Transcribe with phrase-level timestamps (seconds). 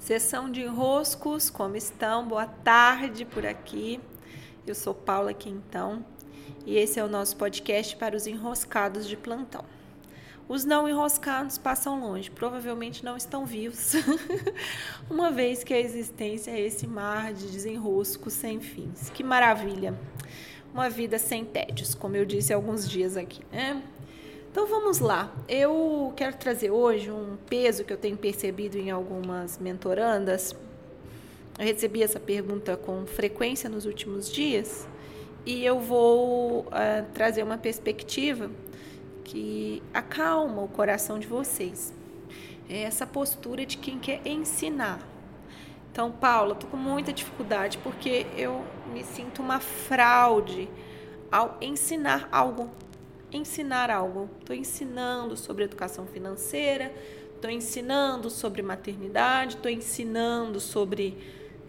[0.00, 2.26] Sessão de enroscos, como estão?
[2.26, 4.00] Boa tarde por aqui.
[4.66, 6.02] Eu sou Paula Quintão
[6.64, 9.62] e esse é o nosso podcast para os enroscados de plantão.
[10.48, 13.92] Os não enroscados passam longe, provavelmente não estão vivos,
[15.08, 19.10] uma vez que a existência é esse mar de desenroscos sem fins.
[19.10, 19.94] Que maravilha!
[20.72, 23.82] Uma vida sem tédios, como eu disse há alguns dias aqui, né?
[24.50, 25.32] Então vamos lá.
[25.48, 30.56] Eu quero trazer hoje um peso que eu tenho percebido em algumas mentorandas.
[31.56, 34.88] Eu recebi essa pergunta com frequência nos últimos dias
[35.46, 38.50] e eu vou uh, trazer uma perspectiva
[39.22, 41.94] que acalma o coração de vocês.
[42.68, 44.98] É essa postura de quem quer ensinar.
[45.92, 50.68] Então, Paula, tô com muita dificuldade porque eu me sinto uma fraude
[51.30, 52.68] ao ensinar algo
[53.32, 54.28] ensinar algo.
[54.40, 56.92] Estou ensinando sobre educação financeira,
[57.34, 61.16] estou ensinando sobre maternidade, estou ensinando sobre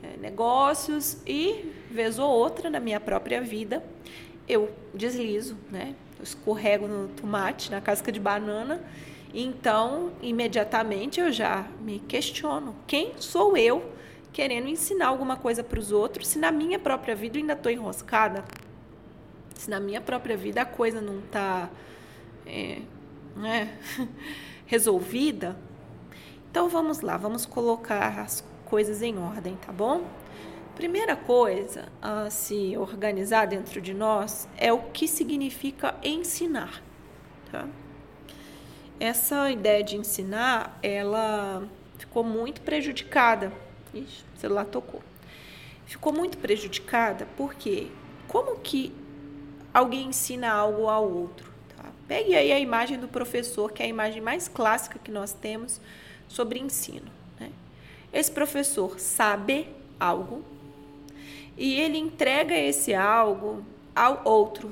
[0.04, 3.84] é, negócios e, vez ou outra, na minha própria vida,
[4.48, 5.96] eu deslizo, né?
[6.20, 8.84] Eu escorrego no tomate, na casca de banana.
[9.34, 13.92] Então, imediatamente eu já me questiono: quem sou eu
[14.34, 17.72] querendo ensinar alguma coisa para os outros se na minha própria vida eu ainda estou
[17.72, 18.44] enroscada?
[19.62, 21.70] Se na minha própria vida a coisa não está
[22.48, 22.82] é,
[23.36, 23.78] né,
[24.66, 25.56] resolvida,
[26.50, 30.04] então vamos lá, vamos colocar as coisas em ordem, tá bom?
[30.76, 36.82] Primeira coisa a se organizar dentro de nós é o que significa ensinar,
[37.52, 37.68] tá?
[39.00, 41.68] Essa ideia de ensinar, ela
[42.00, 43.54] ficou muito prejudicada.
[43.94, 45.04] Ixi, o celular tocou.
[45.86, 47.90] Ficou muito prejudicada porque
[48.28, 49.01] como que
[49.74, 51.50] alguém ensina algo ao outro.
[51.76, 51.86] Tá?
[52.08, 55.80] Pegue aí a imagem do professor, que é a imagem mais clássica que nós temos
[56.28, 57.12] sobre ensino.
[57.40, 57.52] Né?
[58.14, 59.68] Esse professor sabe
[60.00, 60.44] algo
[61.58, 63.64] e ele entrega esse algo
[63.96, 64.72] ao outro.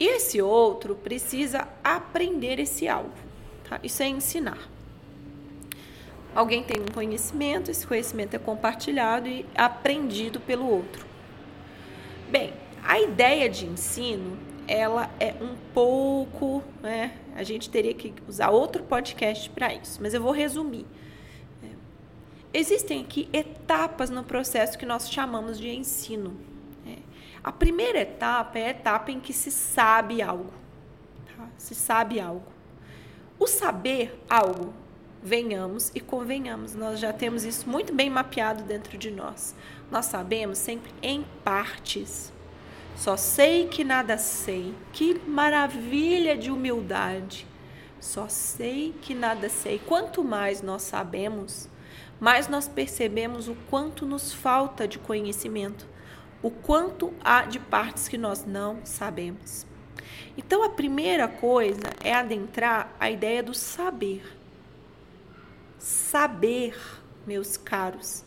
[0.00, 3.12] E esse outro precisa aprender esse algo.
[3.68, 3.80] Tá?
[3.82, 4.58] Isso é ensinar.
[6.34, 11.04] Alguém tem um conhecimento, esse conhecimento é compartilhado e aprendido pelo outro.
[12.30, 12.52] Bem,
[12.84, 17.16] a ideia de ensino, ela é um pouco, né?
[17.34, 20.86] A gente teria que usar outro podcast para isso, mas eu vou resumir.
[22.52, 26.36] Existem aqui etapas no processo que nós chamamos de ensino.
[26.86, 26.96] É,
[27.44, 30.52] a primeira etapa é a etapa em que se sabe algo.
[31.26, 31.46] Tá?
[31.58, 32.50] Se sabe algo.
[33.38, 34.72] O saber algo,
[35.22, 39.54] venhamos e convenhamos, nós já temos isso muito bem mapeado dentro de nós.
[39.90, 42.32] Nós sabemos sempre em partes.
[42.98, 44.74] Só sei que nada sei.
[44.92, 47.46] Que maravilha de humildade.
[48.00, 49.78] Só sei que nada sei.
[49.78, 51.68] Quanto mais nós sabemos,
[52.18, 55.86] mais nós percebemos o quanto nos falta de conhecimento,
[56.42, 59.64] o quanto há de partes que nós não sabemos.
[60.36, 64.24] Então, a primeira coisa é adentrar a ideia do saber.
[65.78, 66.76] Saber,
[67.24, 68.24] meus caros.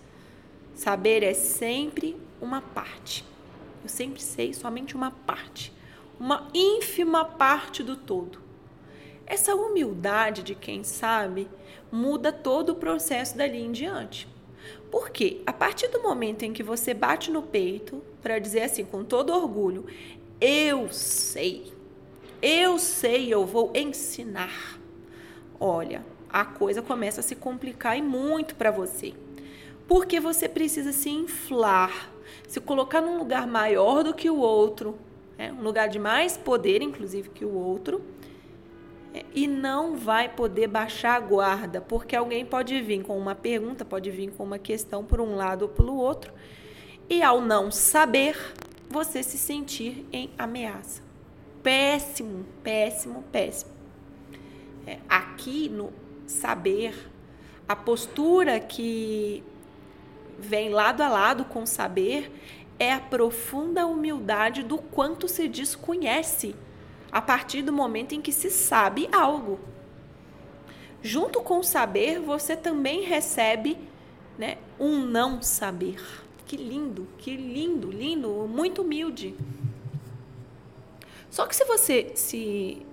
[0.73, 3.25] Saber é sempre uma parte.
[3.83, 5.73] Eu sempre sei somente uma parte,
[6.19, 8.39] uma ínfima parte do todo.
[9.25, 11.47] Essa humildade de quem sabe
[11.91, 14.27] muda todo o processo dali em diante.
[14.91, 19.03] Porque a partir do momento em que você bate no peito para dizer assim com
[19.03, 19.85] todo orgulho,
[20.39, 21.71] eu sei,
[22.41, 24.79] eu sei, eu vou ensinar.
[25.59, 29.13] Olha, a coisa começa a se complicar e muito para você.
[29.87, 32.10] Porque você precisa se inflar
[32.51, 34.99] se colocar num lugar maior do que o outro,
[35.37, 38.01] é, um lugar de mais poder, inclusive, que o outro,
[39.13, 43.85] é, e não vai poder baixar a guarda, porque alguém pode vir com uma pergunta,
[43.85, 46.33] pode vir com uma questão por um lado ou pelo outro,
[47.09, 48.35] e ao não saber,
[48.89, 51.01] você se sentir em ameaça.
[51.63, 53.71] Péssimo, péssimo, péssimo.
[54.85, 55.93] É, aqui no
[56.27, 56.93] saber,
[57.65, 59.41] a postura que
[60.39, 62.31] vem lado a lado com o saber
[62.79, 66.55] é a profunda humildade do quanto se desconhece
[67.11, 69.59] a partir do momento em que se sabe algo.
[71.03, 73.77] Junto com o saber, você também recebe
[74.37, 76.01] né, um não saber.
[76.45, 79.35] Que lindo, que lindo, lindo, muito humilde.
[81.29, 82.85] Só que se você se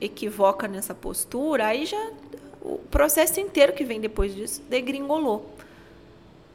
[0.00, 2.12] equivoca nessa postura, aí já
[2.60, 5.52] o processo inteiro que vem depois disso degringolou.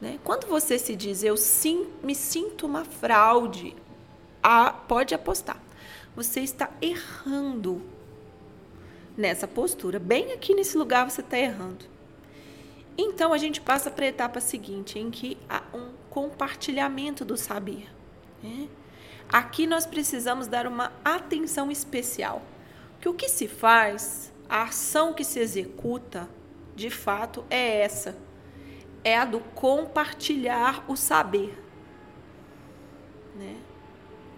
[0.00, 0.18] Né?
[0.22, 3.74] Quando você se diz eu sim, me sinto uma fraude,
[4.42, 5.60] a, pode apostar.
[6.14, 7.82] Você está errando
[9.16, 9.98] nessa postura.
[9.98, 11.84] Bem aqui nesse lugar você está errando.
[12.96, 17.88] Então a gente passa para a etapa seguinte, em que há um compartilhamento do saber.
[18.42, 18.68] Né?
[19.28, 22.42] Aqui nós precisamos dar uma atenção especial,
[23.00, 26.28] que o que se faz, a ação que se executa,
[26.74, 28.16] de fato, é essa:
[29.04, 31.62] é a do compartilhar o saber.
[33.36, 33.56] Né?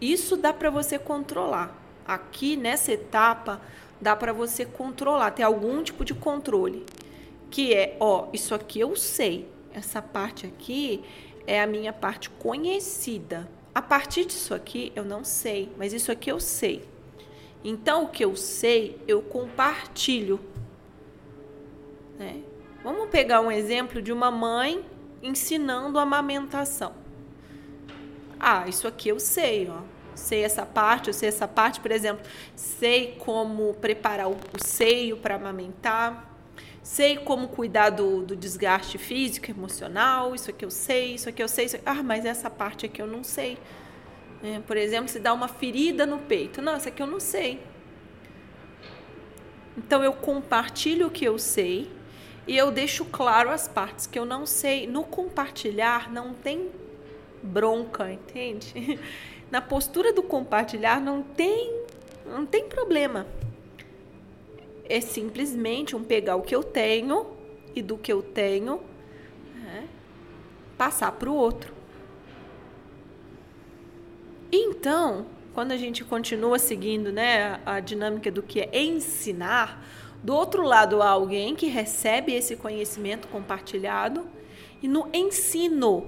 [0.00, 1.76] Isso dá para você controlar.
[2.06, 3.60] Aqui nessa etapa
[4.00, 6.86] dá para você controlar, ter algum tipo de controle,
[7.50, 11.04] que é, ó, isso aqui eu sei, essa parte aqui
[11.46, 13.48] é a minha parte conhecida.
[13.74, 16.88] A partir disso aqui eu não sei, mas isso aqui eu sei.
[17.62, 20.40] Então o que eu sei eu compartilho.
[22.18, 22.42] Né?
[22.82, 24.84] Vamos pegar um exemplo de uma mãe
[25.22, 26.94] ensinando a amamentação.
[28.38, 29.82] Ah, isso aqui eu sei, ó
[30.20, 32.24] sei essa parte, eu sei essa parte, por exemplo,
[32.54, 36.36] sei como preparar o, o seio para amamentar,
[36.82, 41.48] sei como cuidar do, do, desgaste físico, emocional, isso aqui eu sei, isso aqui eu
[41.48, 43.58] sei, aqui, ah, mas essa parte aqui eu não sei.
[44.42, 47.60] É, por exemplo, se dá uma ferida no peito, não, essa aqui eu não sei.
[49.76, 51.90] Então eu compartilho o que eu sei
[52.50, 54.84] e eu deixo claro as partes que eu não sei.
[54.84, 56.68] No compartilhar não tem
[57.40, 58.98] bronca, entende?
[59.48, 61.72] na postura do compartilhar não tem,
[62.26, 63.24] não tem problema.
[64.84, 67.24] É simplesmente um pegar o que eu tenho
[67.72, 68.80] e do que eu tenho
[69.54, 69.86] né,
[70.76, 71.72] passar para o outro.
[74.50, 75.24] Então,
[75.54, 79.80] quando a gente continua seguindo né, a dinâmica do que é ensinar,
[80.22, 84.28] do outro lado há alguém que recebe esse conhecimento compartilhado
[84.82, 86.06] e no ensino,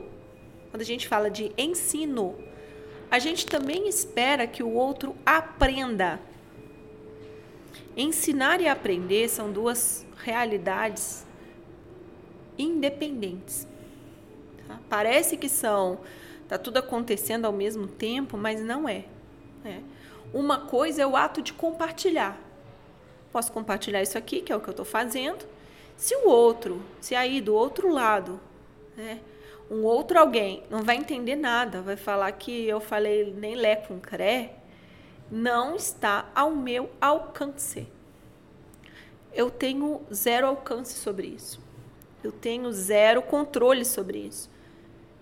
[0.70, 2.34] quando a gente fala de ensino,
[3.10, 6.20] a gente também espera que o outro aprenda.
[7.96, 11.26] Ensinar e aprender são duas realidades
[12.58, 13.66] independentes.
[14.66, 14.78] Tá?
[14.88, 16.00] Parece que são,
[16.48, 19.04] tá tudo acontecendo ao mesmo tempo, mas não é.
[19.62, 19.82] Né?
[20.32, 22.38] Uma coisa é o ato de compartilhar.
[23.32, 25.44] Posso compartilhar isso aqui, que é o que eu estou fazendo.
[25.96, 28.38] Se o outro, se aí do outro lado,
[28.96, 29.20] né,
[29.70, 33.98] um outro alguém não vai entender nada, vai falar que eu falei nem lé com
[33.98, 34.54] cré,
[35.30, 37.88] não está ao meu alcance.
[39.32, 41.58] Eu tenho zero alcance sobre isso.
[42.22, 44.50] Eu tenho zero controle sobre isso.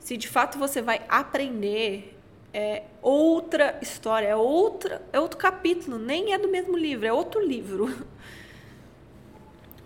[0.01, 2.19] Se de fato você vai aprender,
[2.53, 7.41] é outra história, é outra, é outro capítulo, nem é do mesmo livro, é outro
[7.45, 8.07] livro.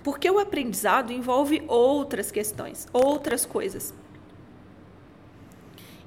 [0.02, 3.94] Porque o aprendizado envolve outras questões, outras coisas.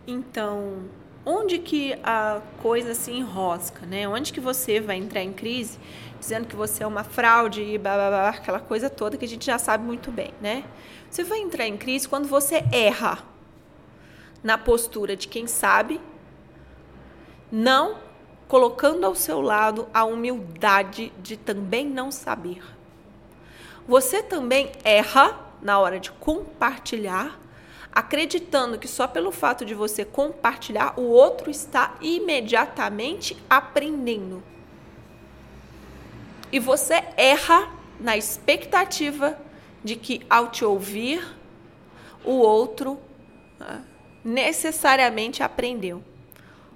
[0.05, 0.83] Então,
[1.25, 4.07] onde que a coisa se enrosca, né?
[4.07, 5.79] Onde que você vai entrar em crise
[6.19, 9.27] dizendo que você é uma fraude e blá, blá, blá, aquela coisa toda que a
[9.27, 10.63] gente já sabe muito bem, né?
[11.09, 13.23] Você vai entrar em crise quando você erra
[14.43, 15.99] na postura de quem sabe,
[17.51, 17.97] não
[18.47, 22.63] colocando ao seu lado a humildade de também não saber.
[23.87, 27.39] Você também erra na hora de compartilhar
[27.97, 34.43] acreditando que só pelo fato de você compartilhar, o outro está imediatamente aprendendo.
[36.51, 39.35] E você erra na expectativa
[39.83, 41.27] de que ao te ouvir,
[42.23, 42.99] o outro
[43.59, 43.83] né,
[44.23, 46.03] necessariamente aprendeu,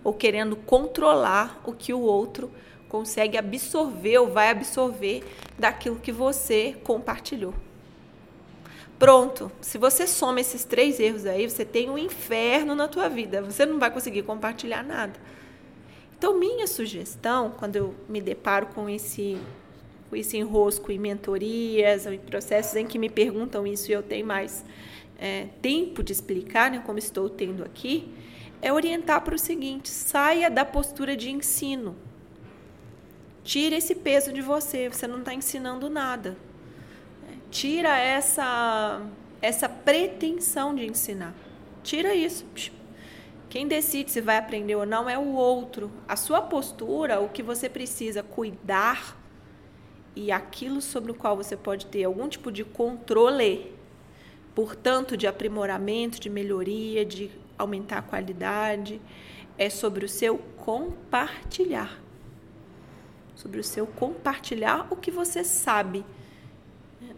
[0.04, 2.52] ou querendo controlar o que o outro
[2.90, 5.24] consegue absorver ou vai absorver
[5.58, 7.54] daquilo que você compartilhou.
[9.00, 9.52] Pronto.
[9.62, 13.42] Se você soma esses três erros aí, você tem um inferno na tua vida.
[13.42, 15.20] Você não vai conseguir compartilhar nada.
[16.16, 19.40] Então, minha sugestão, quando eu me deparo com esse,
[20.08, 24.28] com esse enrosco em mentorias em processos em que me perguntam isso e eu tenho
[24.28, 24.64] mais
[25.18, 28.08] é, tempo de explicar, né, como estou tendo aqui,
[28.62, 31.96] é orientar para o seguinte: saia da postura de ensino.
[33.44, 34.88] Tire esse peso de você.
[34.88, 36.38] Você não está ensinando nada
[37.52, 39.06] tira essa
[39.42, 41.36] essa pretensão de ensinar.
[41.84, 42.46] Tira isso.
[43.50, 45.92] Quem decide se vai aprender ou não é o outro.
[46.08, 49.18] A sua postura, o que você precisa cuidar
[50.16, 53.74] e aquilo sobre o qual você pode ter algum tipo de controle,
[54.54, 59.02] portanto, de aprimoramento, de melhoria, de aumentar a qualidade,
[59.58, 62.00] é sobre o seu compartilhar.
[63.36, 66.06] Sobre o seu compartilhar o que você sabe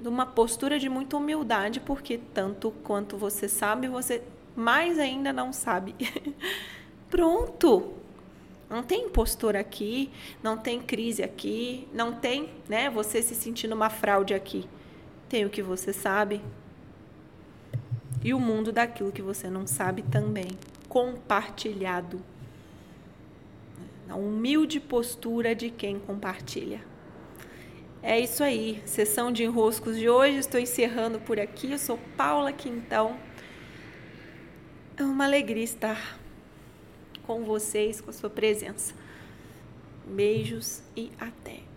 [0.02, 4.22] numa postura de muita humildade, porque tanto quanto você sabe, você
[4.56, 5.96] mais ainda não sabe.
[7.10, 7.94] Pronto.
[8.70, 10.10] Não tem impostor aqui,
[10.42, 14.68] não tem crise aqui, não tem, né, você se sentindo uma fraude aqui.
[15.30, 16.42] Tem o que você sabe.
[18.24, 20.48] E o mundo daquilo que você não sabe também.
[20.88, 22.22] Compartilhado.
[24.08, 26.82] A humilde postura de quem compartilha.
[28.01, 30.38] É isso aí, sessão de enroscos de hoje.
[30.38, 31.72] Estou encerrando por aqui.
[31.72, 33.18] Eu sou Paula Quintão.
[34.98, 36.20] É uma alegria estar
[37.25, 38.94] com vocês, com a sua presença.
[40.06, 41.73] Beijos e até.